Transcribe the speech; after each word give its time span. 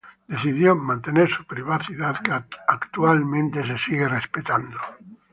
Decidió 0.27 0.75
mantener 0.75 1.29
su 1.29 1.45
privacidad, 1.45 2.15
que 2.23 2.31
sigue 2.31 2.37
siendo 2.39 2.57
actualmente 2.67 3.61
respetada. 3.61 4.97